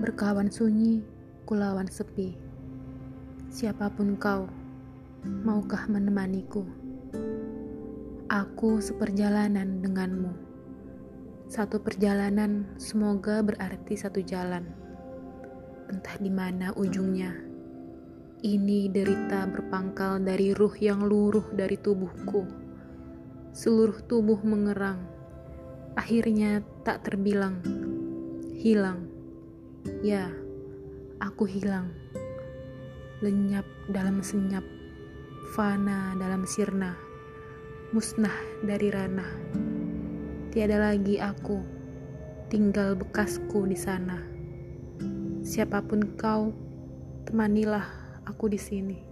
Berkawan 0.00 0.48
sunyi, 0.48 1.04
kulawan 1.44 1.84
sepi. 1.84 2.32
Siapa 3.52 3.92
pun 3.92 4.16
kau, 4.16 4.48
maukah 5.44 5.84
menemaniku? 5.92 6.64
Aku 8.32 8.80
seperjalanan 8.80 9.84
denganmu. 9.84 10.32
Satu 11.52 11.84
perjalanan 11.84 12.80
semoga 12.80 13.44
berarti 13.44 13.92
satu 13.92 14.24
jalan. 14.24 14.72
Entah 15.92 16.16
di 16.16 16.32
mana 16.32 16.72
ujungnya. 16.80 17.36
Ini 18.40 18.88
derita 18.88 19.44
berpangkal 19.52 20.24
dari 20.24 20.56
ruh 20.56 20.72
yang 20.80 21.04
luruh 21.04 21.44
dari 21.52 21.76
tubuhku. 21.76 22.48
Seluruh 23.52 24.00
tubuh 24.08 24.40
mengerang. 24.48 25.04
Akhirnya 25.92 26.64
tak 26.88 27.04
terbilang. 27.04 27.60
Hilang. 28.56 29.09
Ya, 30.04 30.28
aku 31.24 31.48
hilang. 31.48 31.88
Lenyap 33.24 33.64
dalam 33.88 34.20
senyap, 34.20 34.64
fana 35.56 36.12
dalam 36.20 36.44
sirna, 36.44 36.96
musnah 37.96 38.36
dari 38.60 38.92
ranah. 38.92 39.32
Tiada 40.52 40.76
lagi 40.76 41.16
aku, 41.16 41.64
tinggal 42.52 42.92
bekasku 42.92 43.64
di 43.64 43.76
sana. 43.76 44.20
Siapa 45.40 45.80
pun 45.80 46.12
kau, 46.20 46.52
temanilah 47.24 47.88
aku 48.28 48.52
di 48.52 48.60
sini. 48.60 49.09